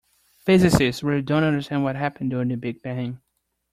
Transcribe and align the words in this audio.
Physicists 0.45 1.03
really 1.03 1.21
don't 1.21 1.43
understand 1.43 1.83
what 1.83 1.95
happened 1.95 2.31
during 2.31 2.47
the 2.47 2.57
big 2.57 2.81
bang 2.81 3.21